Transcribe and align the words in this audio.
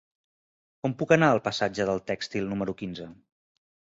Com 0.85 0.95
puc 1.01 1.13
anar 1.17 1.27
al 1.33 1.41
passatge 1.49 1.87
del 1.91 2.03
Tèxtil 2.11 2.49
número 2.53 2.75
quinze? 2.83 3.09